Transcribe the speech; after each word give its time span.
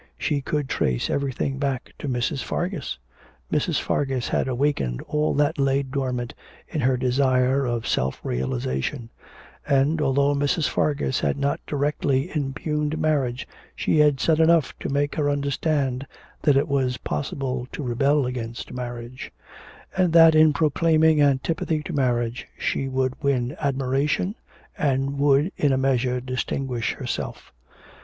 She 0.17 0.41
could 0.41 0.67
trace 0.67 1.11
everything 1.11 1.59
back 1.59 1.91
to 1.99 2.07
Mrs. 2.09 2.41
Fargus. 2.41 2.97
Mrs. 3.51 3.79
Fargus 3.79 4.29
had 4.29 4.47
awakened 4.47 5.03
all 5.07 5.35
that 5.35 5.59
lay 5.59 5.83
dormant 5.83 6.33
in 6.67 6.81
her 6.81 6.97
desire 6.97 7.67
of 7.67 7.85
self 7.87 8.19
realisation, 8.23 9.11
and, 9.67 10.01
although 10.01 10.33
Mrs. 10.33 10.67
Fargus 10.67 11.19
had 11.19 11.37
not 11.37 11.59
directly 11.67 12.31
impugned 12.35 12.97
marriage, 12.97 13.47
she 13.75 13.99
had 13.99 14.19
said 14.19 14.39
enough 14.39 14.73
to 14.79 14.89
make 14.89 15.13
her 15.17 15.29
understand 15.29 16.07
that 16.41 16.57
it 16.57 16.67
were 16.67 16.89
possible 17.03 17.67
to 17.71 17.83
rebel 17.83 18.25
against 18.25 18.73
marriage; 18.73 19.31
and 19.95 20.13
that 20.13 20.33
in 20.33 20.51
proclaiming 20.51 21.21
antipathy 21.21 21.83
to 21.83 21.93
marriage 21.93 22.47
she 22.57 22.87
would 22.87 23.13
win 23.21 23.55
admiration, 23.59 24.33
and 24.75 25.19
would 25.19 25.51
in 25.57 25.71
a 25.71 25.77
measure 25.77 26.19
distinguish 26.19 26.93
herself. 26.93 27.53